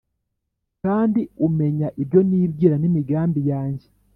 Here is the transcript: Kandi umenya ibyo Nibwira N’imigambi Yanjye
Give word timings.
Kandi 0.83 1.21
umenya 1.47 1.87
ibyo 2.01 2.19
Nibwira 2.27 2.75
N’imigambi 2.79 3.39
Yanjye 3.51 3.87